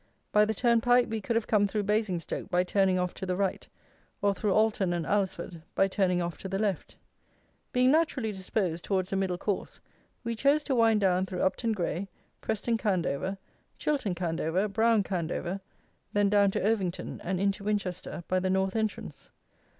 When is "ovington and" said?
16.63-17.39